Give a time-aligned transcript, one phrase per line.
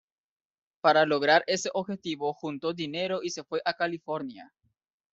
[0.81, 4.51] Para lograr ese objetivo juntó dinero y se fue a California.